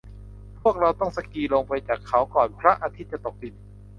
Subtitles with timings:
[0.61, 3.55] พวกเราต้องสกีลงไปจากเขาก่อนพระอาทิตย์จะตกดิน